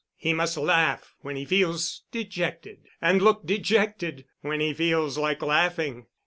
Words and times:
He 0.15 0.33
must 0.33 0.57
laugh 0.57 1.13
when 1.19 1.35
he 1.35 1.45
feels 1.45 2.05
dejected 2.11 2.87
and 3.03 3.21
look 3.21 3.45
dejected 3.45 4.25
when 4.41 4.59
he 4.59 4.73
feels 4.73 5.15
like 5.15 5.43
laughing. 5.43 6.07